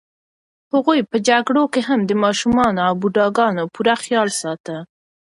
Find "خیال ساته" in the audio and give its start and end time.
4.03-4.77